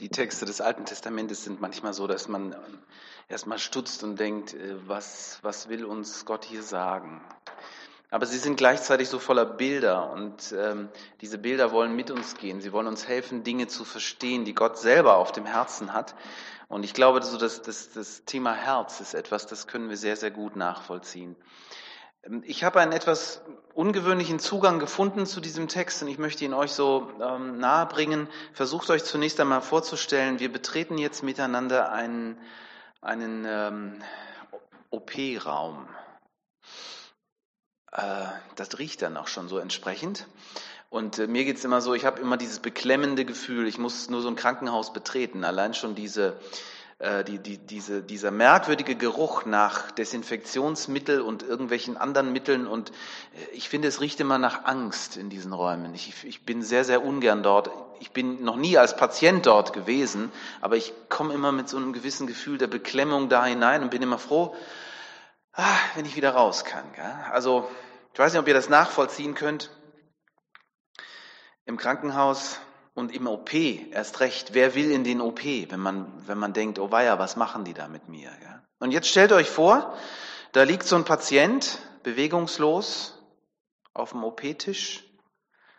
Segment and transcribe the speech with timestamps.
[0.00, 2.56] Die Texte des Alten Testamentes sind manchmal so, dass man
[3.28, 7.20] erstmal stutzt und denkt, äh, was, was will uns Gott hier sagen?
[8.10, 10.88] Aber sie sind gleichzeitig so voller Bilder und ähm,
[11.20, 12.62] diese Bilder wollen mit uns gehen.
[12.62, 16.14] Sie wollen uns helfen, Dinge zu verstehen, die Gott selber auf dem Herzen hat.
[16.68, 20.16] Und ich glaube, so dass das, das Thema Herz ist etwas, das können wir sehr,
[20.16, 21.36] sehr gut nachvollziehen.
[22.24, 23.42] Ähm, ich habe einen etwas
[23.74, 28.28] ungewöhnlichen Zugang gefunden zu diesem Text und ich möchte ihn euch so ähm, nahebringen.
[28.52, 32.38] Versucht euch zunächst einmal vorzustellen, wir betreten jetzt miteinander einen,
[33.00, 34.02] einen ähm,
[34.90, 35.88] OP-Raum.
[37.92, 40.26] Äh, das riecht dann auch schon so entsprechend.
[40.90, 44.20] Und äh, mir geht's immer so, ich habe immer dieses beklemmende Gefühl, ich muss nur
[44.20, 45.44] so ein Krankenhaus betreten.
[45.44, 46.36] Allein schon diese
[47.00, 52.66] äh, die, die, diese, dieser merkwürdige Geruch nach Desinfektionsmittel und irgendwelchen anderen Mitteln.
[52.66, 52.92] Und äh,
[53.52, 55.94] ich finde, es riecht immer nach Angst in diesen Räumen.
[55.94, 57.70] Ich, ich bin sehr, sehr ungern dort.
[58.00, 61.94] Ich bin noch nie als Patient dort gewesen, aber ich komme immer mit so einem
[61.94, 64.54] gewissen Gefühl der Beklemmung da hinein und bin immer froh,
[65.54, 66.84] ah, wenn ich wieder raus kann.
[67.32, 67.66] Also,
[68.12, 69.70] ich weiß nicht, ob ihr das nachvollziehen könnt.
[71.64, 72.60] Im Krankenhaus
[73.00, 74.54] und im OP erst recht.
[74.54, 77.74] Wer will in den OP, wenn man, wenn man denkt, oh weia, was machen die
[77.74, 78.30] da mit mir?
[78.42, 78.62] Ja?
[78.78, 79.96] Und jetzt stellt euch vor,
[80.52, 83.18] da liegt so ein Patient, bewegungslos,
[83.94, 85.04] auf dem OP-Tisch,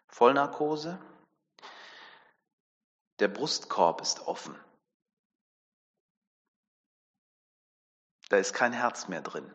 [0.08, 1.00] Vollnarkose.
[3.19, 4.56] Der Brustkorb ist offen.
[8.30, 9.50] Da ist kein Herz mehr drin.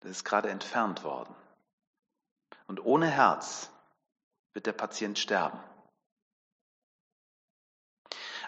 [0.00, 1.34] Das ist gerade entfernt worden.
[2.66, 3.70] Und ohne Herz
[4.52, 5.58] wird der Patient sterben.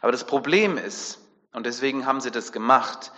[0.01, 1.19] Aber das Problem ist,
[1.53, 3.13] und deswegen haben sie das gemacht,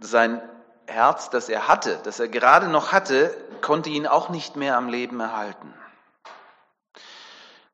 [0.00, 0.42] sein
[0.86, 4.88] Herz, das er hatte, das er gerade noch hatte, konnte ihn auch nicht mehr am
[4.88, 5.72] Leben erhalten.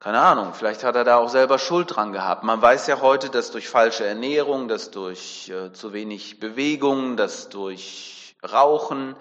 [0.01, 2.45] Keine Ahnung, vielleicht hat er da auch selber Schuld dran gehabt.
[2.45, 7.49] Man weiß ja heute, dass durch falsche Ernährung, dass durch äh, zu wenig Bewegung, dass
[7.49, 9.17] durch Rauchen,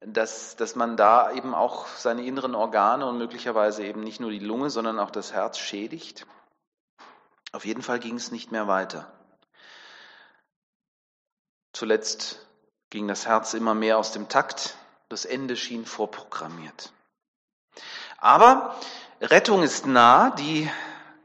[0.00, 4.40] dass, dass man da eben auch seine inneren Organe und möglicherweise eben nicht nur die
[4.40, 6.26] Lunge, sondern auch das Herz schädigt.
[7.52, 9.12] Auf jeden Fall ging es nicht mehr weiter.
[11.74, 12.46] Zuletzt
[12.88, 14.76] ging das Herz immer mehr aus dem Takt,
[15.10, 16.92] das Ende schien vorprogrammiert.
[18.16, 18.74] Aber
[19.20, 20.70] Rettung ist nah, die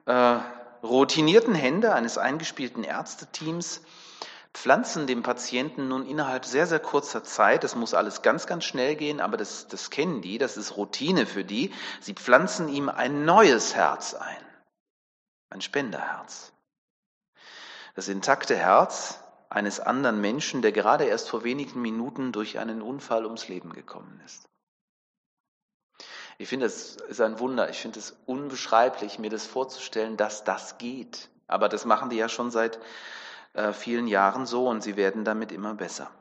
[0.06, 0.40] äh,
[0.84, 3.82] routinierten Hände eines eingespielten Ärzteteams
[4.54, 8.96] pflanzen dem Patienten nun innerhalb sehr, sehr kurzer Zeit, das muss alles ganz, ganz schnell
[8.96, 11.72] gehen, aber das, das kennen die, das ist Routine für die,
[12.02, 14.47] sie pflanzen ihm ein neues Herz ein
[15.50, 16.52] ein Spenderherz.
[17.96, 19.20] Das intakte Herz
[19.50, 24.22] eines anderen Menschen, der gerade erst vor wenigen Minuten durch einen Unfall ums Leben gekommen
[24.26, 24.48] ist.
[26.38, 27.70] Ich finde, es ist ein Wunder.
[27.70, 31.30] Ich finde es unbeschreiblich, mir das vorzustellen, dass das geht.
[31.48, 32.80] Aber das machen die ja schon seit
[33.54, 36.12] äh, vielen Jahren so und sie werden damit immer besser.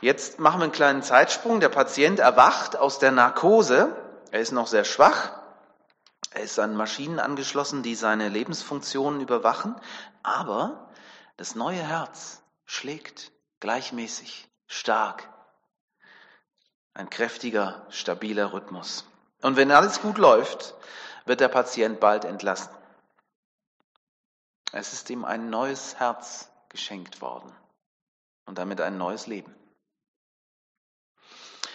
[0.00, 1.60] Jetzt machen wir einen kleinen Zeitsprung.
[1.60, 3.94] Der Patient erwacht aus der Narkose.
[4.30, 5.32] Er ist noch sehr schwach.
[6.30, 9.74] Er ist an Maschinen angeschlossen, die seine Lebensfunktionen überwachen,
[10.22, 10.88] aber
[11.36, 15.28] das neue Herz schlägt gleichmäßig, stark.
[16.94, 19.04] Ein kräftiger, stabiler Rhythmus.
[19.42, 20.74] Und wenn alles gut läuft,
[21.24, 22.70] wird der Patient bald entlassen.
[24.72, 27.52] Es ist ihm ein neues Herz geschenkt worden
[28.44, 29.54] und damit ein neues Leben.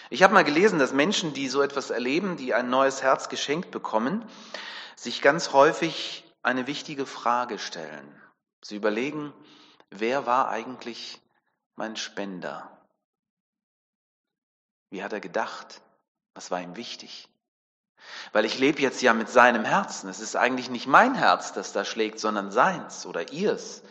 [0.08, 3.70] Ich habe mal gelesen, dass Menschen, die so etwas erleben, die ein neues Herz geschenkt
[3.70, 4.24] bekommen,
[4.94, 8.22] sich ganz häufig eine wichtige Frage stellen.
[8.62, 9.32] Sie überlegen,
[9.90, 11.20] wer war eigentlich
[11.74, 12.70] mein Spender?
[14.90, 15.82] Wie hat er gedacht?
[16.34, 17.28] Was war ihm wichtig?
[18.32, 20.08] Weil ich lebe jetzt ja mit seinem Herzen.
[20.08, 23.82] Es ist eigentlich nicht mein Herz, das da schlägt, sondern seins oder ihrs.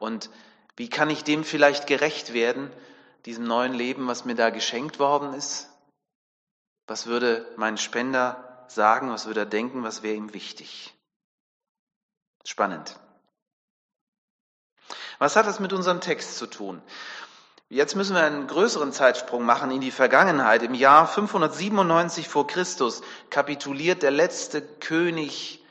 [0.00, 0.30] Und
[0.76, 2.72] wie kann ich dem vielleicht gerecht werden,
[3.26, 5.68] diesem neuen Leben, was mir da geschenkt worden ist?
[6.86, 9.10] Was würde mein Spender sagen?
[9.10, 9.84] Was würde er denken?
[9.84, 10.94] Was wäre ihm wichtig?
[12.44, 12.98] Spannend.
[15.18, 16.82] Was hat das mit unserem Text zu tun?
[17.68, 20.62] Jetzt müssen wir einen größeren Zeitsprung machen in die Vergangenheit.
[20.62, 25.64] Im Jahr 597 vor Christus kapituliert der letzte König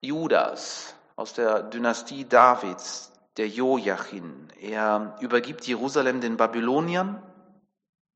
[0.00, 4.48] Judas aus der Dynastie Davids, der Joachim.
[4.60, 7.22] Er übergibt Jerusalem den Babyloniern.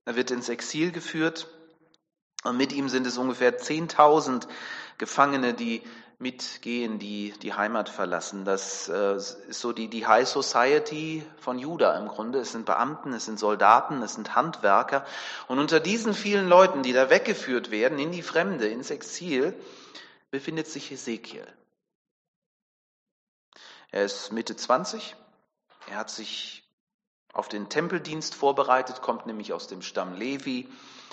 [0.05, 1.47] Er wird ins Exil geführt.
[2.45, 4.49] Und mit ihm sind es ungefähr 10.000
[4.99, 5.83] Gefangene, die
[6.19, 8.45] mitgehen, die die Heimat verlassen.
[8.45, 12.41] Das äh, ist so die, die High Society von Juda im Grunde.
[12.41, 15.05] Es sind Beamten, es sind Soldaten, es sind Handwerker.
[15.47, 19.55] Und unter diesen vielen Leuten, die da weggeführt werden in die Fremde, ins Exil,
[20.31, 21.47] befindet sich Ezekiel.
[23.93, 25.15] Er ist Mitte 20.
[25.89, 26.65] Er hat sich
[27.35, 30.69] auf den Tempeldienst vorbereitet, kommt nämlich aus dem Stamm Levi,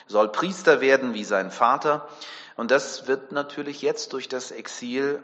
[0.08, 2.08] soll Priester werden wie sein Vater.
[2.56, 5.22] Und das wird natürlich jetzt durch das Exil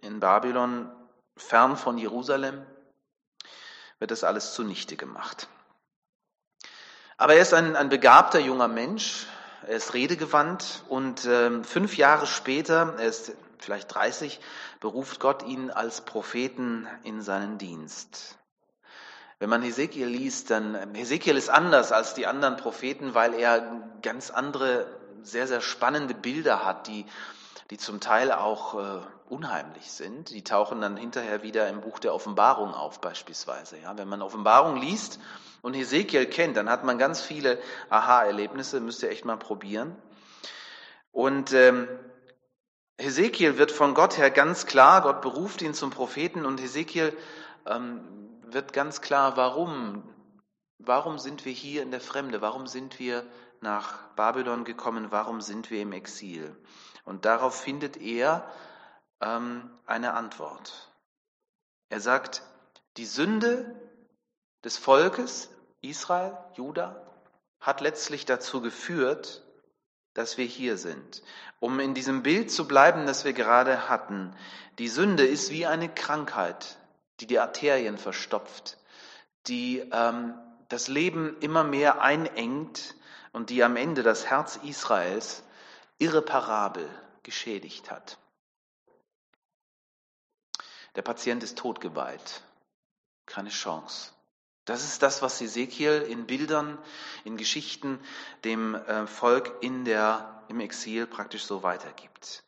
[0.00, 0.90] in Babylon
[1.36, 2.66] fern von Jerusalem,
[4.00, 5.48] wird das alles zunichte gemacht.
[7.16, 9.26] Aber er ist ein, ein begabter junger Mensch,
[9.62, 14.40] er ist redegewandt und äh, fünf Jahre später, er ist vielleicht 30,
[14.80, 18.38] beruft Gott ihn als Propheten in seinen Dienst.
[19.38, 24.30] Wenn man Hesekiel liest, dann Hesekiel ist anders als die anderen Propheten, weil er ganz
[24.30, 24.86] andere,
[25.22, 27.04] sehr, sehr spannende Bilder hat, die,
[27.70, 30.30] die zum Teil auch äh, unheimlich sind.
[30.30, 33.78] Die tauchen dann hinterher wieder im Buch der Offenbarung auf, beispielsweise.
[33.78, 35.20] Ja, wenn man Offenbarung liest
[35.60, 37.58] und Hesekiel kennt, dann hat man ganz viele
[37.90, 39.96] Aha-Erlebnisse, müsst ihr echt mal probieren.
[41.12, 41.88] Und ähm,
[42.98, 47.16] Hesekiel wird von Gott her ganz klar, Gott beruft ihn zum Propheten und Hesekiel
[47.66, 48.00] ähm,
[48.46, 50.02] wird ganz klar, warum,
[50.78, 53.24] warum sind wir hier in der Fremde, warum sind wir
[53.60, 56.56] nach Babylon gekommen, warum sind wir im Exil.
[57.04, 58.48] Und darauf findet er
[59.20, 60.92] ähm, eine Antwort.
[61.88, 62.42] Er sagt,
[62.96, 63.74] die Sünde
[64.64, 65.50] des Volkes
[65.82, 67.06] Israel, Juda,
[67.60, 69.45] hat letztlich dazu geführt,
[70.16, 71.22] dass wir hier sind.
[71.60, 74.34] Um in diesem Bild zu bleiben, das wir gerade hatten,
[74.78, 76.78] die Sünde ist wie eine Krankheit,
[77.20, 78.78] die die Arterien verstopft,
[79.46, 80.34] die ähm,
[80.68, 82.94] das Leben immer mehr einengt
[83.32, 85.42] und die am Ende das Herz Israels
[85.98, 86.88] irreparabel
[87.22, 88.18] geschädigt hat.
[90.94, 92.42] Der Patient ist totgeweiht,
[93.26, 94.15] keine Chance.
[94.66, 96.76] Das ist das, was Ezekiel in Bildern,
[97.24, 98.00] in Geschichten
[98.44, 102.42] dem äh, Volk in der, im Exil praktisch so weitergibt.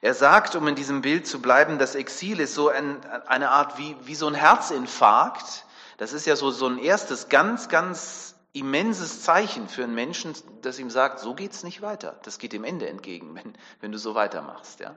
[0.00, 3.76] Er sagt, um in diesem Bild zu bleiben, das Exil ist so ein, eine Art
[3.76, 5.66] wie, wie so ein Herzinfarkt.
[5.98, 10.78] Das ist ja so, so ein erstes ganz, ganz immenses Zeichen für einen Menschen, das
[10.78, 12.18] ihm sagt, so geht's nicht weiter.
[12.22, 14.96] Das geht dem Ende entgegen, wenn, wenn du so weitermachst, ja.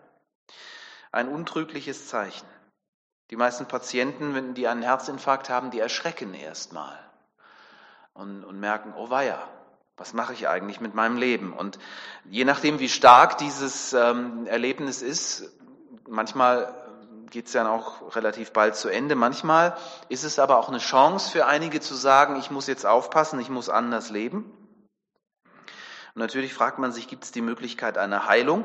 [1.12, 2.48] Ein untrügliches Zeichen.
[3.33, 7.00] Die meisten Patienten, wenn die einen Herzinfarkt haben, die erschrecken erstmal
[8.13, 9.41] und, und merken, oh weia,
[9.97, 11.51] was mache ich eigentlich mit meinem Leben?
[11.51, 11.80] Und
[12.25, 15.51] je nachdem, wie stark dieses ähm, Erlebnis ist,
[16.07, 16.71] manchmal
[17.31, 19.15] geht es dann auch relativ bald zu Ende.
[19.15, 19.75] Manchmal
[20.09, 23.50] ist es aber auch eine Chance für einige zu sagen, ich muss jetzt aufpassen, ich
[23.50, 24.44] muss anders leben.
[26.13, 28.63] Und natürlich fragt man sich, gibt es die Möglichkeit einer Heilung?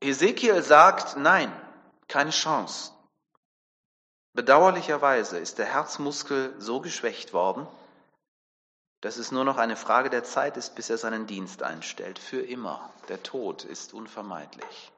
[0.00, 1.52] Ezekiel sagt, nein,
[2.08, 2.95] keine Chance.
[4.36, 7.66] Bedauerlicherweise ist der Herzmuskel so geschwächt worden,
[9.00, 12.18] dass es nur noch eine Frage der Zeit ist, bis er seinen Dienst einstellt.
[12.18, 12.90] Für immer.
[13.08, 14.92] Der Tod ist unvermeidlich.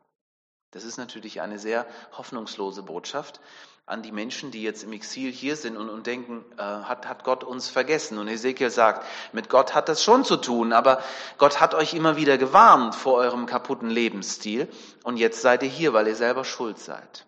[0.72, 1.86] Das ist natürlich eine sehr
[2.16, 3.38] hoffnungslose Botschaft
[3.86, 7.22] an die Menschen, die jetzt im Exil hier sind und, und denken, äh, hat, hat
[7.22, 8.18] Gott uns vergessen?
[8.18, 11.00] Und Ezekiel sagt, mit Gott hat das schon zu tun, aber
[11.38, 14.68] Gott hat euch immer wieder gewarnt vor eurem kaputten Lebensstil
[15.04, 17.27] und jetzt seid ihr hier, weil ihr selber schuld seid.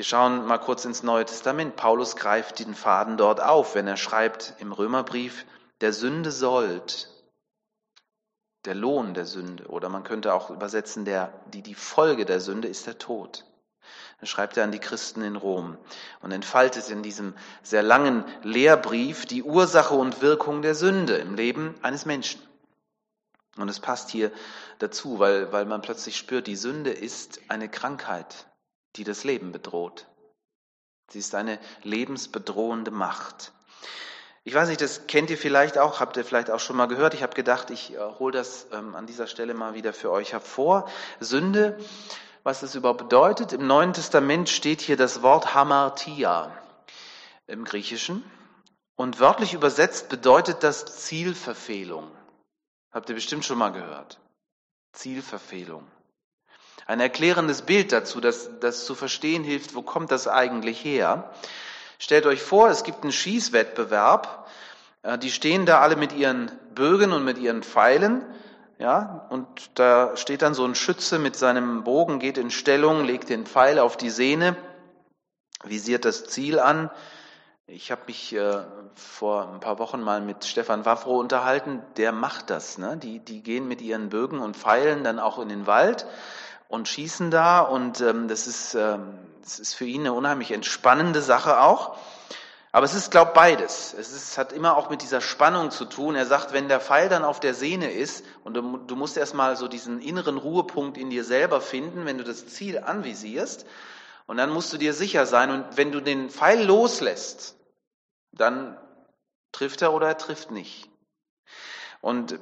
[0.00, 1.76] Wir schauen mal kurz ins Neue Testament.
[1.76, 5.44] Paulus greift den Faden dort auf, wenn er schreibt im Römerbrief,
[5.82, 7.10] der Sünde sollt,
[8.64, 12.66] der Lohn der Sünde, oder man könnte auch übersetzen, der, die, die Folge der Sünde
[12.66, 13.44] ist der Tod.
[14.20, 15.76] Dann schreibt er an die Christen in Rom
[16.22, 21.74] und entfaltet in diesem sehr langen Lehrbrief die Ursache und Wirkung der Sünde im Leben
[21.82, 22.40] eines Menschen.
[23.58, 24.32] Und es passt hier
[24.78, 28.46] dazu, weil, weil man plötzlich spürt, die Sünde ist eine Krankheit
[28.96, 30.06] die das Leben bedroht.
[31.10, 33.52] Sie ist eine lebensbedrohende Macht.
[34.42, 37.14] Ich weiß nicht, das kennt ihr vielleicht auch, habt ihr vielleicht auch schon mal gehört.
[37.14, 40.32] Ich habe gedacht, ich äh, hole das ähm, an dieser Stelle mal wieder für euch
[40.32, 40.88] hervor.
[41.18, 41.78] Sünde,
[42.42, 43.52] was das überhaupt bedeutet.
[43.52, 46.56] Im Neuen Testament steht hier das Wort Hamartia
[47.46, 48.24] im Griechischen.
[48.96, 52.10] Und wörtlich übersetzt bedeutet das Zielverfehlung.
[52.92, 54.18] Habt ihr bestimmt schon mal gehört.
[54.92, 55.86] Zielverfehlung.
[56.90, 61.30] Ein erklärendes Bild dazu, das, das zu verstehen hilft, wo kommt das eigentlich her.
[62.00, 64.48] Stellt euch vor, es gibt einen Schießwettbewerb.
[65.04, 68.26] Äh, die stehen da alle mit ihren Bögen und mit ihren Pfeilen.
[68.80, 69.46] Ja, und
[69.78, 73.78] da steht dann so ein Schütze mit seinem Bogen, geht in Stellung, legt den Pfeil
[73.78, 74.56] auf die Sehne,
[75.62, 76.90] visiert das Ziel an.
[77.68, 78.64] Ich habe mich äh,
[78.96, 82.78] vor ein paar Wochen mal mit Stefan Wawro unterhalten, der macht das.
[82.78, 82.96] Ne?
[82.96, 86.04] Die, die gehen mit ihren Bögen und Pfeilen dann auch in den Wald
[86.70, 91.20] und schießen da und ähm, das, ist, ähm, das ist für ihn eine unheimlich entspannende
[91.20, 91.98] Sache auch.
[92.70, 93.92] Aber es ist, glaube beides.
[93.92, 96.14] Es ist, hat immer auch mit dieser Spannung zu tun.
[96.14, 99.56] Er sagt, wenn der Pfeil dann auf der Sehne ist und du, du musst erstmal
[99.56, 103.66] so diesen inneren Ruhepunkt in dir selber finden, wenn du das Ziel anvisierst.
[104.28, 107.56] Und dann musst du dir sicher sein, und wenn du den Pfeil loslässt,
[108.30, 108.78] dann
[109.50, 110.88] trifft er oder er trifft nicht.
[112.00, 112.38] Und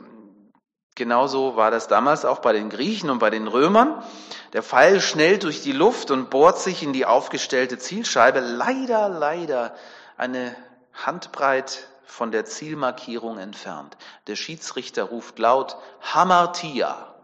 [0.99, 4.05] genauso war das damals auch bei den Griechen und bei den Römern.
[4.53, 8.41] Der Pfeil schnellt durch die Luft und bohrt sich in die aufgestellte Zielscheibe.
[8.41, 9.75] Leider, leider
[10.19, 10.55] eine
[10.93, 13.97] Handbreit von der Zielmarkierung entfernt.
[14.27, 17.15] Der Schiedsrichter ruft laut Hamartia.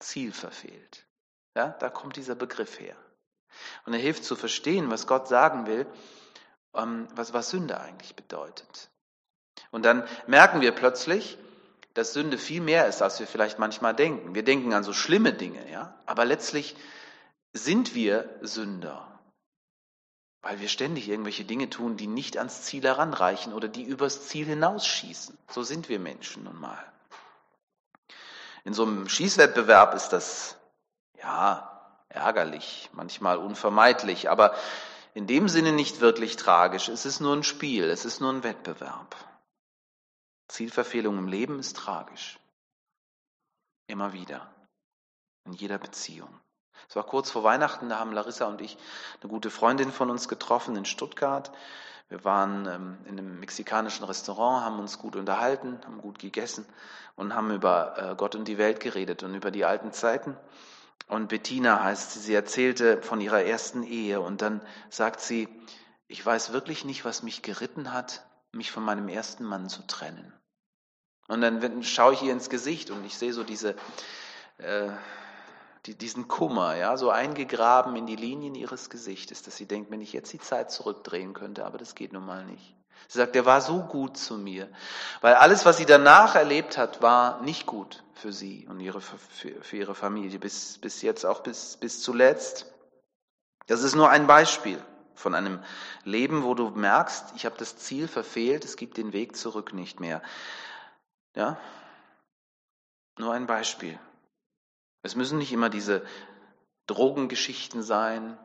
[0.00, 1.06] Ziel verfehlt.
[1.54, 2.96] Ja, da kommt dieser Begriff her.
[3.84, 5.86] Und er hilft zu verstehen, was Gott sagen will,
[6.74, 8.90] ähm, was, was Sünde eigentlich bedeutet.
[9.70, 11.38] Und dann merken wir plötzlich,
[11.98, 14.36] dass Sünde viel mehr ist, als wir vielleicht manchmal denken.
[14.36, 16.76] Wir denken an so schlimme Dinge, ja, aber letztlich
[17.52, 19.18] sind wir Sünder,
[20.40, 24.46] weil wir ständig irgendwelche Dinge tun, die nicht ans Ziel heranreichen oder die übers Ziel
[24.46, 25.36] hinausschießen.
[25.50, 26.78] So sind wir Menschen nun mal.
[28.62, 30.56] In so einem Schießwettbewerb ist das
[31.20, 31.68] ja
[32.10, 34.54] ärgerlich, manchmal unvermeidlich, aber
[35.14, 36.88] in dem Sinne nicht wirklich tragisch.
[36.88, 39.16] Es ist nur ein Spiel, es ist nur ein Wettbewerb.
[40.48, 42.38] Zielverfehlung im Leben ist tragisch.
[43.86, 44.50] Immer wieder.
[45.44, 46.28] In jeder Beziehung.
[46.88, 48.76] Es war kurz vor Weihnachten, da haben Larissa und ich
[49.20, 51.50] eine gute Freundin von uns getroffen in Stuttgart.
[52.08, 56.66] Wir waren ähm, in einem mexikanischen Restaurant, haben uns gut unterhalten, haben gut gegessen
[57.16, 60.36] und haben über äh, Gott und die Welt geredet und über die alten Zeiten.
[61.08, 65.48] Und Bettina heißt sie, sie erzählte von ihrer ersten Ehe und dann sagt sie,
[66.06, 70.32] ich weiß wirklich nicht, was mich geritten hat, mich von meinem ersten Mann zu trennen.
[71.28, 73.76] Und dann schaue ich ihr ins Gesicht und ich sehe so diese,
[74.56, 74.88] äh,
[75.84, 80.00] die, diesen Kummer, ja, so eingegraben in die Linien ihres Gesichtes, dass sie denkt, wenn
[80.00, 82.74] ich jetzt die Zeit zurückdrehen könnte, aber das geht nun mal nicht.
[83.08, 84.68] Sie sagt, er war so gut zu mir,
[85.20, 89.62] weil alles, was sie danach erlebt hat, war nicht gut für sie und ihre, für,
[89.62, 92.66] für ihre Familie, bis, bis jetzt auch bis, bis zuletzt.
[93.66, 94.82] Das ist nur ein Beispiel
[95.14, 95.62] von einem
[96.04, 100.00] Leben, wo du merkst, ich habe das Ziel verfehlt, es gibt den Weg zurück nicht
[100.00, 100.22] mehr.
[101.38, 101.56] Ja?
[103.16, 103.96] Nur ein Beispiel.
[105.02, 106.04] Es müssen nicht immer diese
[106.88, 108.36] Drogengeschichten sein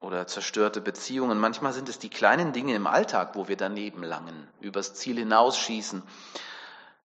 [0.00, 1.38] oder zerstörte Beziehungen.
[1.38, 6.02] Manchmal sind es die kleinen Dinge im Alltag, wo wir daneben langen, übers Ziel hinausschießen,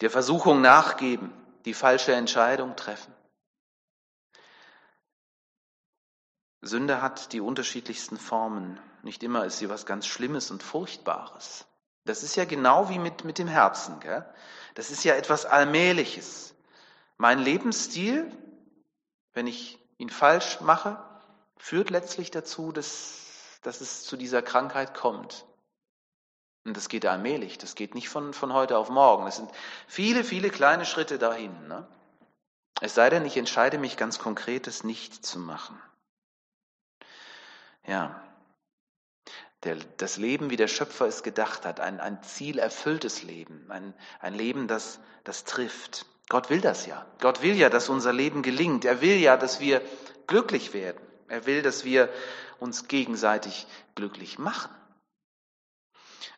[0.02, 1.32] der Versuchung nachgeben,
[1.64, 3.14] die falsche Entscheidung treffen.
[6.60, 8.78] Sünde hat die unterschiedlichsten Formen.
[9.02, 11.66] Nicht immer ist sie was ganz Schlimmes und Furchtbares.
[12.06, 14.00] Das ist ja genau wie mit, mit dem Herzen.
[14.00, 14.24] Gell?
[14.74, 16.54] Das ist ja etwas Allmähliches.
[17.18, 18.30] Mein Lebensstil,
[19.32, 20.98] wenn ich ihn falsch mache,
[21.56, 25.44] führt letztlich dazu, dass, dass es zu dieser Krankheit kommt.
[26.64, 29.24] Und das geht allmählich, das geht nicht von, von heute auf morgen.
[29.24, 29.50] Das sind
[29.86, 31.68] viele, viele kleine Schritte dahin.
[31.68, 31.86] Ne?
[32.80, 35.80] Es sei denn, ich entscheide mich ganz konkret, es nicht zu machen.
[37.86, 38.20] Ja,
[39.62, 44.34] der, das Leben, wie der Schöpfer es gedacht hat, ein, ein zielerfülltes Leben, ein, ein
[44.34, 46.06] Leben, das, das trifft.
[46.28, 47.06] Gott will das ja.
[47.20, 48.84] Gott will ja, dass unser Leben gelingt.
[48.84, 49.80] Er will ja, dass wir
[50.26, 51.00] glücklich werden.
[51.28, 52.08] Er will, dass wir
[52.58, 54.70] uns gegenseitig glücklich machen.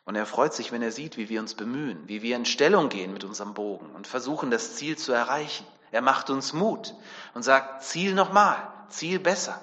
[0.05, 2.89] Und er freut sich, wenn er sieht, wie wir uns bemühen, wie wir in Stellung
[2.89, 5.65] gehen mit unserem Bogen und versuchen, das Ziel zu erreichen.
[5.91, 6.95] Er macht uns Mut
[7.33, 8.57] und sagt, Ziel nochmal,
[8.89, 9.61] Ziel besser.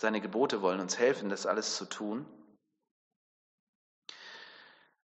[0.00, 2.24] Seine Gebote wollen uns helfen, das alles zu tun.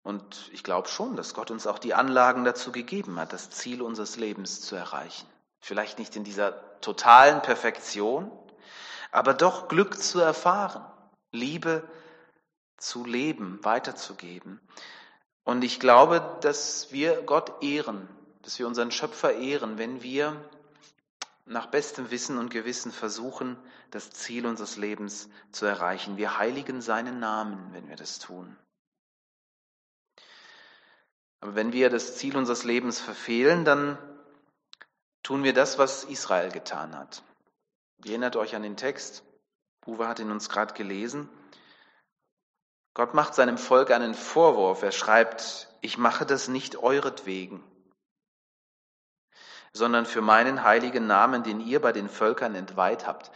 [0.05, 3.83] Und ich glaube schon, dass Gott uns auch die Anlagen dazu gegeben hat, das Ziel
[3.83, 5.27] unseres Lebens zu erreichen.
[5.61, 8.31] Vielleicht nicht in dieser totalen Perfektion,
[9.11, 10.85] aber doch Glück zu erfahren,
[11.33, 11.89] Liebe
[12.77, 14.61] zu leben, weiterzugeben.
[15.43, 18.09] Und ich glaube, dass wir Gott ehren,
[18.43, 20.37] dass wir unseren Schöpfer ehren, wenn wir
[21.47, 23.57] nach bestem Wissen und Gewissen versuchen,
[23.91, 26.17] das Ziel unseres Lebens zu erreichen.
[26.17, 28.57] Wir heiligen seinen Namen, wenn wir das tun.
[31.41, 33.99] Aber wenn wir das Ziel unseres Lebens verfehlen, dann
[35.23, 37.23] tun wir das, was Israel getan hat.
[38.05, 39.23] Ihr erinnert euch an den Text.
[39.87, 41.29] Uwe hat ihn uns gerade gelesen.
[42.95, 44.83] Gott macht seinem Volk einen Vorwurf.
[44.83, 47.63] Er schreibt, ich mache das nicht euretwegen,
[49.75, 53.31] sondern für meinen heiligen Namen, den ihr bei den Völkern entweiht habt.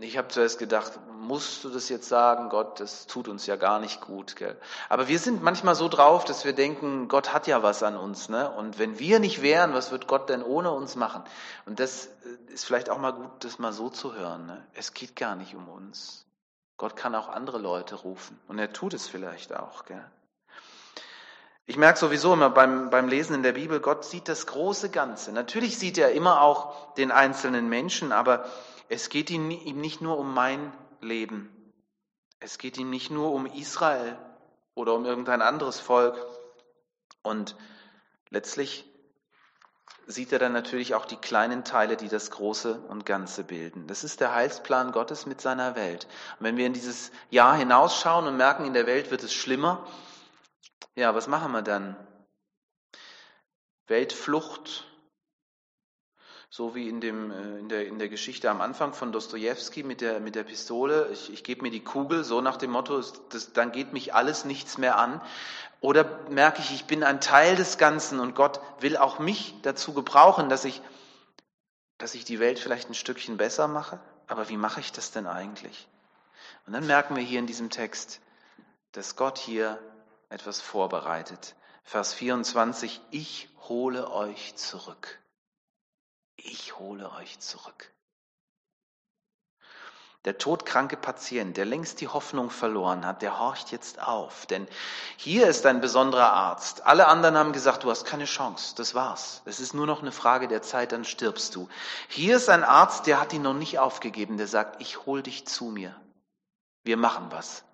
[0.00, 3.80] Ich habe zuerst gedacht, musst du das jetzt sagen, Gott, das tut uns ja gar
[3.80, 4.36] nicht gut.
[4.36, 4.56] Gell?
[4.88, 8.28] Aber wir sind manchmal so drauf, dass wir denken, Gott hat ja was an uns.
[8.28, 8.48] Ne?
[8.50, 11.24] Und wenn wir nicht wären, was wird Gott denn ohne uns machen?
[11.66, 14.46] Und das äh, ist vielleicht auch mal gut, das mal so zu hören.
[14.46, 14.64] Ne?
[14.74, 16.26] Es geht gar nicht um uns.
[16.76, 18.38] Gott kann auch andere Leute rufen.
[18.46, 19.84] Und er tut es vielleicht auch.
[19.84, 20.04] Gell?
[21.68, 25.32] Ich merke sowieso immer beim, beim Lesen in der Bibel, Gott sieht das große Ganze.
[25.32, 28.46] Natürlich sieht er immer auch den einzelnen Menschen, aber
[28.88, 30.72] es geht ihm nicht nur um mein
[31.02, 31.50] Leben.
[32.40, 34.16] Es geht ihm nicht nur um Israel
[34.74, 36.16] oder um irgendein anderes Volk.
[37.22, 37.54] Und
[38.30, 38.86] letztlich
[40.06, 43.86] sieht er dann natürlich auch die kleinen Teile, die das Große und Ganze bilden.
[43.88, 46.08] Das ist der Heilsplan Gottes mit seiner Welt.
[46.38, 49.86] Und wenn wir in dieses Jahr hinausschauen und merken, in der Welt wird es schlimmer,
[50.94, 51.96] ja, was machen wir dann?
[53.86, 54.84] Weltflucht,
[56.50, 60.00] so wie in, dem, äh, in, der, in der Geschichte am Anfang von Dostoevsky mit
[60.00, 63.52] der, mit der Pistole, ich, ich gebe mir die Kugel, so nach dem Motto, das,
[63.52, 65.20] dann geht mich alles nichts mehr an.
[65.80, 69.92] Oder merke ich, ich bin ein Teil des Ganzen und Gott will auch mich dazu
[69.92, 70.82] gebrauchen, dass ich,
[71.98, 74.00] dass ich die Welt vielleicht ein Stückchen besser mache?
[74.26, 75.86] Aber wie mache ich das denn eigentlich?
[76.66, 78.20] Und dann merken wir hier in diesem Text,
[78.92, 79.78] dass Gott hier
[80.28, 81.56] etwas vorbereitet.
[81.84, 85.18] Vers 24, ich hole euch zurück.
[86.36, 87.92] Ich hole euch zurück.
[90.24, 94.46] Der todkranke Patient, der längst die Hoffnung verloren hat, der horcht jetzt auf.
[94.46, 94.66] Denn
[95.16, 96.84] hier ist ein besonderer Arzt.
[96.84, 98.74] Alle anderen haben gesagt, du hast keine Chance.
[98.76, 99.42] Das war's.
[99.46, 101.68] Es ist nur noch eine Frage der Zeit, dann stirbst du.
[102.08, 104.36] Hier ist ein Arzt, der hat ihn noch nicht aufgegeben.
[104.36, 105.94] Der sagt, ich hol dich zu mir.
[106.82, 107.64] Wir machen was.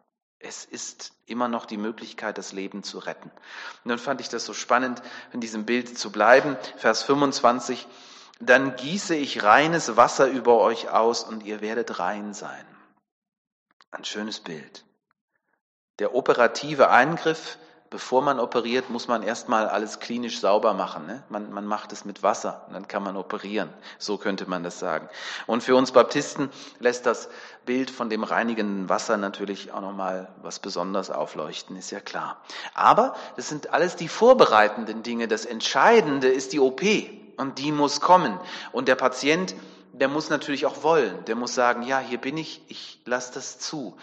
[0.47, 3.31] Es ist immer noch die Möglichkeit, das Leben zu retten.
[3.83, 6.57] Und dann fand ich das so spannend, in diesem Bild zu bleiben.
[6.77, 7.87] Vers 25
[8.41, 12.67] dann gieße ich reines Wasser über euch aus und ihr werdet rein sein.
[13.91, 14.85] Ein schönes Bild.
[16.01, 17.59] Der operative Eingriff,
[17.95, 21.07] bevor man operiert, muss man erstmal alles klinisch sauber machen.
[21.07, 21.23] Ne?
[21.29, 23.69] Man, man macht es mit Wasser dann kann man operieren.
[24.01, 25.09] So könnte man das sagen.
[25.47, 27.29] Und für uns Baptisten lässt das
[27.65, 32.43] Bild von dem reinigenden Wasser natürlich auch nochmal was Besonderes aufleuchten, ist ja klar.
[32.75, 35.29] Aber das sind alles die vorbereitenden Dinge.
[35.29, 36.83] Das Entscheidende ist die OP
[37.37, 38.41] und die muss kommen.
[38.73, 39.55] Und der Patient,
[39.93, 41.25] der muss natürlich auch wollen.
[41.27, 43.97] Der muss sagen, ja, hier bin ich, ich lasse das zu.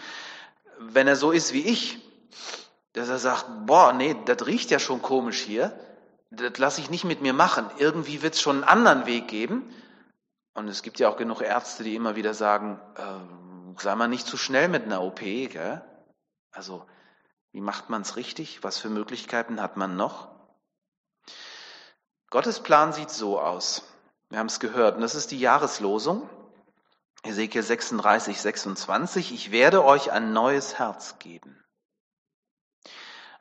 [0.78, 1.98] Wenn er so ist wie ich,
[2.92, 5.78] dass er sagt, boah, nee, das riecht ja schon komisch hier,
[6.30, 7.70] das lasse ich nicht mit mir machen.
[7.78, 9.70] Irgendwie wird es schon einen anderen Weg geben.
[10.54, 14.26] Und es gibt ja auch genug Ärzte, die immer wieder sagen, äh, sei mal nicht
[14.26, 15.20] zu schnell mit einer OP.
[15.20, 15.82] Gell?
[16.50, 16.86] Also,
[17.52, 18.62] wie macht man es richtig?
[18.62, 20.28] Was für Möglichkeiten hat man noch?
[22.30, 23.84] Gottes Plan sieht so aus.
[24.30, 24.96] Wir haben es gehört.
[24.96, 26.28] Und das ist die Jahreslosung.
[27.22, 29.32] Ezekiel 36, 26.
[29.32, 31.61] Ich werde euch ein neues Herz geben.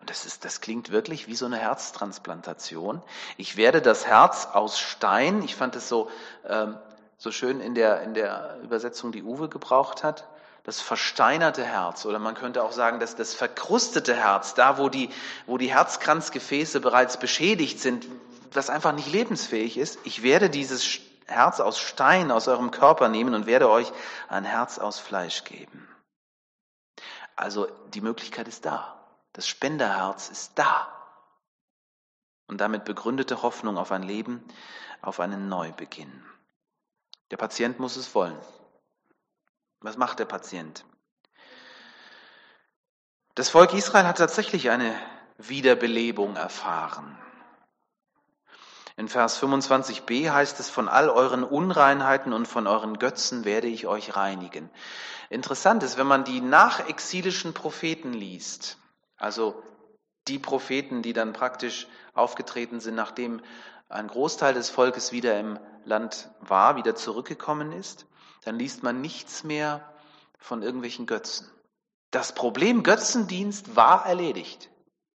[0.02, 3.04] Und das ist, das klingt wirklich wie so eine Herztransplantation.
[3.38, 6.10] Ich werde das Herz aus Stein, ich fand es so,
[6.48, 6.78] ähm,
[7.18, 10.28] so schön in der, in der Übersetzung, die Uwe gebraucht hat,
[10.64, 15.10] das versteinerte Herz oder man könnte auch sagen, dass das verkrustete Herz, da wo die,
[15.46, 18.08] wo die Herzkranzgefäße bereits beschädigt sind,
[18.54, 23.36] das einfach nicht lebensfähig ist, ich werde dieses Herz aus Stein aus eurem Körper nehmen
[23.36, 23.92] und werde euch
[24.30, 25.88] ein Herz aus Fleisch geben.
[27.36, 29.01] Also die Möglichkeit ist da.
[29.34, 30.88] Das Spenderherz ist da.
[32.48, 34.44] Und damit begründete Hoffnung auf ein Leben,
[35.02, 36.24] auf einen Neubeginn.
[37.32, 38.38] Der Patient muss es wollen.
[39.80, 40.86] Was macht der Patient?
[43.36, 44.94] Das Volk Israel hat tatsächlich eine
[45.38, 47.17] Wiederbelebung erfahren.
[48.98, 53.88] In Vers 25b heißt es, von all euren Unreinheiten und von euren Götzen werde ich
[53.88, 54.70] euch reinigen.
[55.30, 58.78] Interessant ist, wenn man die nachexilischen Propheten liest,
[59.22, 59.62] also
[60.28, 63.42] die Propheten, die dann praktisch aufgetreten sind, nachdem
[63.90, 68.06] ein Großteil des Volkes wieder im Land war, wieder zurückgekommen ist,
[68.44, 69.94] dann liest man nichts mehr
[70.38, 71.50] von irgendwelchen Götzen.
[72.10, 74.70] Das Problem Götzendienst war erledigt.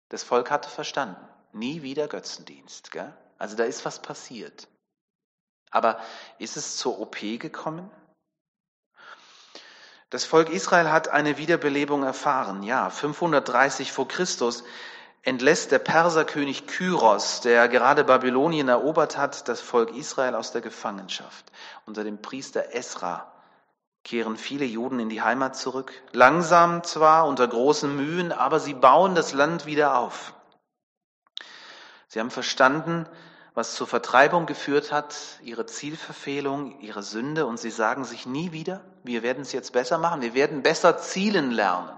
[0.10, 1.28] Das Volk hatte verstanden.
[1.54, 2.92] Nie wieder Götzendienst.
[2.92, 3.14] Gell?
[3.38, 4.68] Also da ist was passiert.
[5.70, 6.00] Aber
[6.38, 7.90] ist es zur OP gekommen?
[10.12, 12.64] Das Volk Israel hat eine Wiederbelebung erfahren.
[12.64, 14.66] Ja, 530 vor Christus
[15.24, 21.50] entlässt der Perserkönig Kyros, der gerade Babylonien erobert hat, das Volk Israel aus der Gefangenschaft.
[21.86, 23.32] Unter dem Priester Esra
[24.04, 25.94] kehren viele Juden in die Heimat zurück.
[26.12, 30.34] Langsam zwar, unter großen Mühen, aber sie bauen das Land wieder auf.
[32.10, 33.08] Sie haben verstanden,
[33.54, 38.82] was zur Vertreibung geführt hat, ihre Zielverfehlung, ihre Sünde und sie sagen sich nie wieder,
[39.04, 41.98] wir werden es jetzt besser machen, wir werden besser zielen lernen.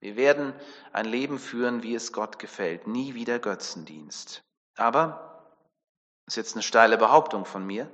[0.00, 0.54] Wir werden
[0.92, 4.42] ein Leben führen, wie es Gott gefällt, nie wieder Götzendienst.
[4.76, 5.44] Aber,
[6.26, 7.90] ist jetzt eine steile Behauptung von mir,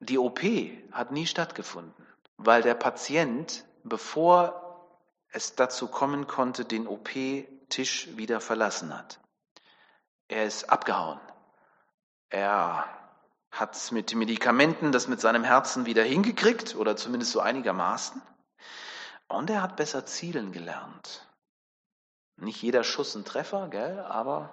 [0.00, 0.40] die OP
[0.92, 2.06] hat nie stattgefunden,
[2.38, 4.88] weil der Patient, bevor
[5.30, 9.20] es dazu kommen konnte, den OP-Tisch wieder verlassen hat.
[10.32, 11.20] Er ist abgehauen.
[12.30, 12.86] Er
[13.50, 18.22] hat mit Medikamenten das mit seinem Herzen wieder hingekriegt oder zumindest so einigermaßen.
[19.28, 21.28] Und er hat besser zielen gelernt.
[22.36, 24.48] Nicht jeder Schuss ein Treffer, gell, aber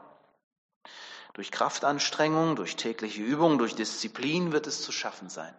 [1.32, 5.56] durch Kraftanstrengung, durch tägliche Übung, durch Disziplin wird es zu schaffen sein.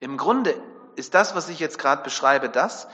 [0.00, 0.54] Im Grunde
[0.96, 2.88] ist das, was ich jetzt gerade beschreibe, das,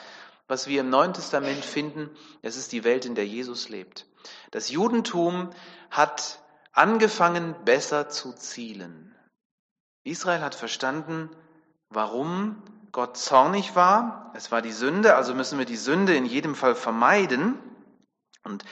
[0.46, 2.08] was wir im Neuen Testament finden.
[2.42, 4.06] Es ist die Welt, in der Jesus lebt.
[4.52, 5.50] Das Judentum
[5.90, 6.38] hat
[6.78, 9.14] angefangen, besser zu zielen.
[10.04, 11.28] Israel hat verstanden,
[11.90, 12.62] warum
[12.92, 14.32] Gott zornig war.
[14.34, 17.58] Es war die Sünde, also müssen wir die Sünde in jedem Fall vermeiden.
[18.44, 18.64] Und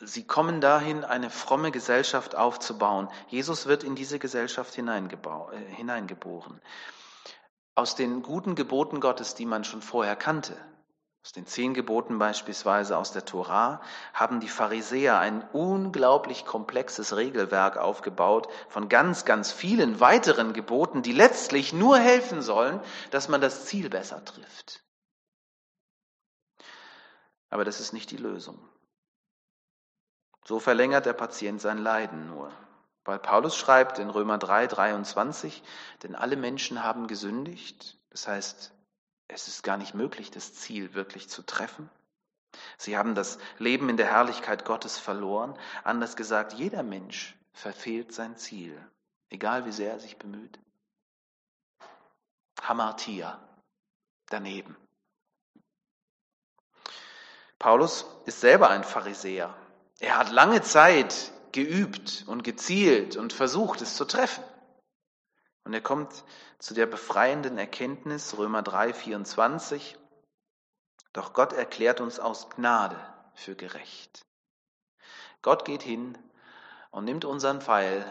[0.00, 3.08] sie kommen dahin, eine fromme Gesellschaft aufzubauen.
[3.28, 6.60] Jesus wird in diese Gesellschaft äh, hineingeboren.
[7.76, 10.56] Aus den guten Geboten Gottes, die man schon vorher kannte,
[11.24, 13.80] aus den zehn Geboten beispielsweise aus der Tora
[14.12, 21.12] haben die Pharisäer ein unglaublich komplexes Regelwerk aufgebaut von ganz, ganz vielen weiteren Geboten, die
[21.12, 22.78] letztlich nur helfen sollen,
[23.10, 24.84] dass man das Ziel besser trifft.
[27.48, 28.58] Aber das ist nicht die Lösung.
[30.44, 32.52] So verlängert der Patient sein Leiden nur.
[33.06, 35.62] Weil Paulus schreibt in Römer 3, 23,
[36.02, 37.96] denn alle Menschen haben gesündigt.
[38.10, 38.73] Das heißt,
[39.28, 41.90] es ist gar nicht möglich, das Ziel wirklich zu treffen.
[42.76, 45.58] Sie haben das Leben in der Herrlichkeit Gottes verloren.
[45.82, 48.80] Anders gesagt, jeder Mensch verfehlt sein Ziel,
[49.30, 50.58] egal wie sehr er sich bemüht.
[52.60, 53.38] Hamartia,
[54.28, 54.76] daneben.
[57.58, 59.56] Paulus ist selber ein Pharisäer.
[60.00, 64.44] Er hat lange Zeit geübt und gezielt und versucht, es zu treffen.
[65.64, 66.24] Und er kommt
[66.58, 69.98] zu der befreienden Erkenntnis, Römer 3, 24,
[71.14, 72.98] doch Gott erklärt uns aus Gnade
[73.34, 74.26] für gerecht.
[75.42, 76.18] Gott geht hin
[76.90, 78.04] und nimmt unseren Pfeil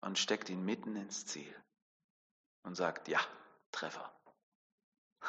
[0.00, 1.54] und steckt ihn mitten ins Ziel
[2.62, 3.20] und sagt, ja,
[3.72, 4.12] Treffer.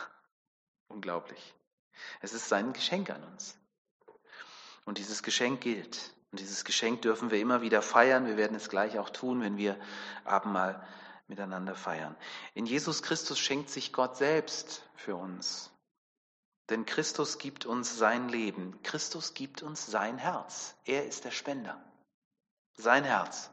[0.88, 1.56] Unglaublich.
[2.21, 3.58] Es ist sein Geschenk an uns.
[4.86, 6.13] Und dieses Geschenk gilt.
[6.32, 8.28] Und dieses Geschenk dürfen wir immer wieder feiern.
[8.28, 9.80] Wir werden es gleich auch tun, wenn wir
[10.25, 10.86] Abendmahl
[11.28, 12.16] miteinander feiern.
[12.54, 15.72] In Jesus Christus schenkt sich Gott selbst für uns.
[16.70, 18.80] Denn Christus gibt uns sein Leben.
[18.84, 20.76] Christus gibt uns sein Herz.
[20.86, 21.80] Er ist der Spender.
[22.74, 23.52] Sein Herz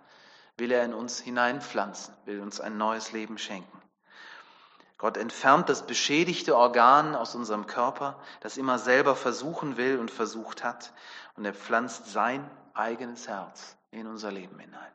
[0.57, 3.83] will er in uns hineinpflanzen, will uns ein neues Leben schenken.
[4.99, 10.63] Gott entfernt das beschädigte Organ aus unserem Körper, das immer selber versuchen will und versucht
[10.63, 10.93] hat,
[11.35, 14.93] und er pflanzt sein eigenes Herz in unser Leben hinein.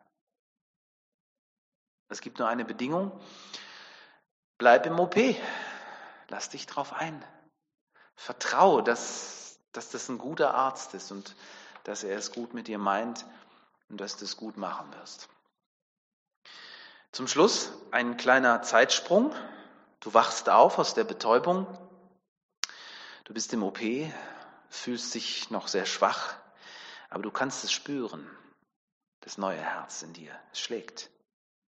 [2.10, 3.12] Es gibt nur eine Bedingung.
[4.58, 5.16] Bleib im OP.
[6.30, 7.24] Lass dich drauf ein.
[8.16, 11.36] Vertraue, dass, dass das ein guter Arzt ist und
[11.84, 13.26] dass er es gut mit dir meint
[13.90, 15.30] und dass du es gut machen wirst.
[17.12, 19.34] Zum Schluss ein kleiner Zeitsprung.
[20.00, 21.66] Du wachst auf aus der Betäubung.
[23.24, 23.80] Du bist im OP,
[24.70, 26.36] fühlst dich noch sehr schwach,
[27.10, 28.30] aber du kannst es spüren.
[29.22, 30.32] Das neue Herz in dir.
[30.54, 31.10] Schlägt.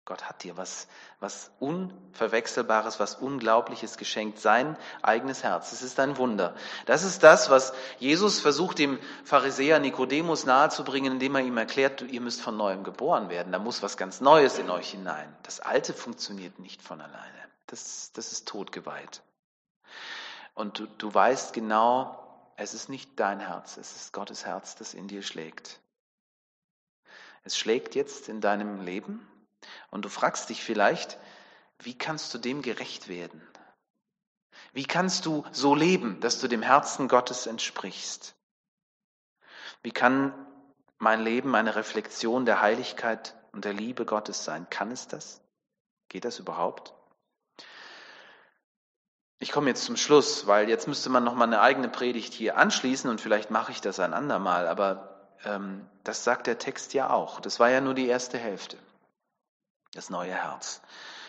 [0.10, 0.88] Gott hat dir was,
[1.20, 5.72] was Unverwechselbares, was Unglaubliches geschenkt, sein eigenes Herz.
[5.72, 6.56] Es ist ein Wunder.
[6.88, 12.22] Das ist das, was Jesus versucht, dem Pharisäer Nikodemus nahezubringen, indem er ihm erklärt, ihr
[12.22, 13.52] müsst von neuem geboren werden.
[13.52, 15.32] Da muss was ganz Neues in euch hinein.
[15.44, 17.44] Das Alte funktioniert nicht von alleine.
[17.68, 19.22] Das, das ist totgeweiht.
[20.56, 24.96] Und du, du weißt genau, es ist nicht dein Herz, es ist Gottes Herz, das
[24.96, 25.80] in dir schlägt.
[27.44, 29.28] Es schlägt jetzt in deinem Leben
[29.92, 31.18] und du fragst dich vielleicht,
[31.80, 33.42] wie kannst du dem gerecht werden?
[34.74, 38.36] Wie kannst du so leben, dass du dem Herzen Gottes entsprichst?
[39.82, 40.34] Wie kann
[40.98, 44.70] mein Leben eine Reflexion der Heiligkeit und der Liebe Gottes sein?
[44.70, 45.42] Kann es das?
[46.10, 46.94] Geht das überhaupt?
[49.40, 52.58] Ich komme jetzt zum Schluss, weil jetzt müsste man noch mal eine eigene Predigt hier
[52.58, 57.10] anschließen und vielleicht mache ich das ein andermal, aber ähm, das sagt der Text ja
[57.10, 57.40] auch.
[57.40, 58.78] Das war ja nur die erste Hälfte
[59.94, 60.82] das neue Herz.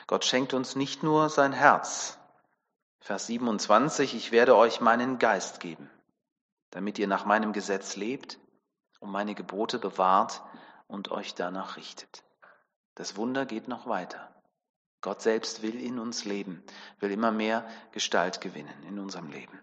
[0.07, 2.19] Gott schenkt uns nicht nur sein Herz.
[3.01, 5.89] Vers 27, ich werde euch meinen Geist geben,
[6.71, 8.39] damit ihr nach meinem Gesetz lebt
[9.01, 10.43] und meine Gebote bewahrt
[10.87, 12.25] und euch danach richtet.
[12.95, 14.31] Das Wunder geht noch weiter.
[15.01, 16.63] Gott selbst will in uns leben,
[16.99, 19.59] will immer mehr Gestalt gewinnen in unserem Leben.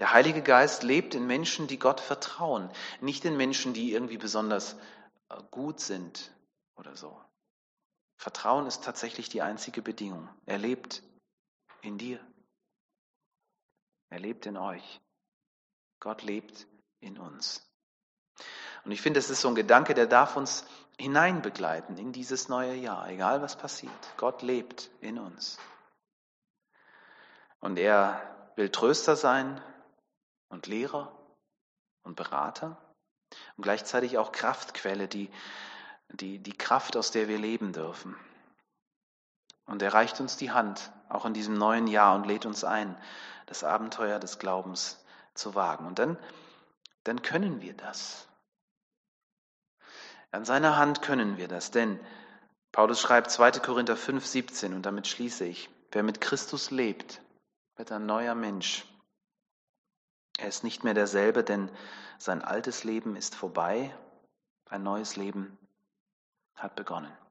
[0.00, 2.68] Der Heilige Geist lebt in Menschen, die Gott vertrauen,
[3.00, 4.74] nicht in Menschen, die irgendwie besonders
[5.28, 6.32] äh, gut sind
[6.74, 7.16] oder so.
[8.20, 10.28] Vertrauen ist tatsächlich die einzige Bedingung.
[10.44, 11.02] Er lebt
[11.80, 12.20] in dir.
[14.10, 15.00] Er lebt in euch.
[16.00, 16.66] Gott lebt
[17.00, 17.66] in uns.
[18.84, 20.66] Und ich finde, es ist so ein Gedanke, der darf uns
[20.98, 23.90] hineinbegleiten in dieses neue Jahr, egal was passiert.
[24.18, 25.58] Gott lebt in uns.
[27.60, 29.62] Und er will Tröster sein
[30.50, 31.10] und Lehrer
[32.02, 32.76] und Berater
[33.56, 35.30] und gleichzeitig auch Kraftquelle, die,
[36.12, 38.16] die, die Kraft, aus der wir leben dürfen.
[39.66, 42.96] Und er reicht uns die Hand, auch in diesem neuen Jahr, und lädt uns ein,
[43.46, 45.86] das Abenteuer des Glaubens zu wagen.
[45.86, 46.18] Und dann,
[47.04, 48.26] dann können wir das.
[50.32, 51.98] An seiner Hand können wir das, denn
[52.72, 53.52] Paulus schreibt 2.
[53.52, 57.20] Korinther 5, 17 und damit schließe ich, wer mit Christus lebt,
[57.76, 58.84] wird ein neuer Mensch.
[60.38, 61.68] Er ist nicht mehr derselbe, denn
[62.18, 63.94] sein altes Leben ist vorbei,
[64.66, 65.58] ein neues Leben
[66.60, 67.29] hat begonnen.